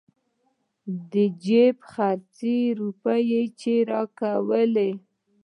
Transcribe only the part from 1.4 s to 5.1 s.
جيب خرڅ روپۍ چې يې راکولې.